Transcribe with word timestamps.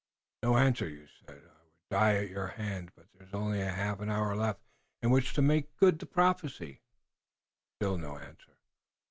No 0.41 0.57
answer. 0.57 0.89
"You 0.89 1.05
said 1.05 1.35
I 1.45 1.61
would 1.61 1.89
die 1.91 2.15
at 2.15 2.31
your 2.31 2.47
hand, 2.47 2.91
but 2.95 3.05
there 3.13 3.27
is 3.27 3.35
only 3.35 3.61
a 3.61 3.69
half 3.69 4.01
hour 4.01 4.35
left 4.35 4.59
in 5.03 5.11
which 5.11 5.33
to 5.35 5.43
make 5.43 5.77
good 5.77 5.99
the 5.99 6.07
prophecy." 6.07 6.81
Still 7.79 7.99
no 7.99 8.17
answer. 8.17 8.53